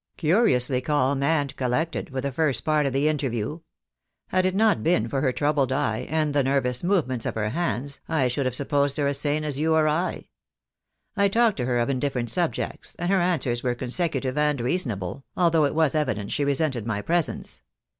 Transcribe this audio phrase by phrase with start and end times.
[0.17, 3.59] "Curiously calm and collected for the first part of the interview.
[4.29, 7.99] Had it not been for her troubled eye, and the nervous movements of her hands,
[8.09, 10.27] I should have supposed her as sane as you or I.
[11.15, 15.65] I talked to her of indifferent subjects, and her answers were consecutive and reasonable, although
[15.65, 17.61] it was evident she resented my presence.